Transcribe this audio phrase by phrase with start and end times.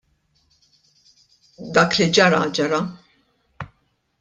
[1.75, 2.81] Dak li ġara, ġara.